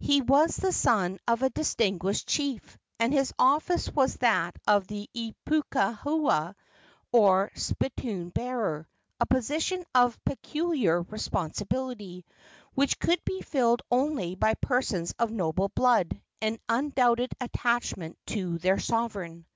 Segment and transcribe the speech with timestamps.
[0.00, 6.56] He was the son of a distinguished chief, and his office was that of ipukuha,
[7.12, 8.88] or spittoon bearer
[9.20, 12.24] a position of peculiar responsibility,
[12.74, 18.80] which could be filled only by persons of noble blood and undoubted attachment to their
[18.80, 19.46] sovereign.